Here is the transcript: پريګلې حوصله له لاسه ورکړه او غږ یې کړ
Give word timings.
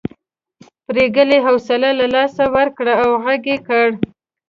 پريګلې 0.85 1.37
حوصله 1.45 1.89
له 1.99 2.05
لاسه 2.15 2.43
ورکړه 2.55 2.93
او 3.03 3.09
غږ 3.25 3.43
یې 3.51 3.57
کړ 3.67 3.87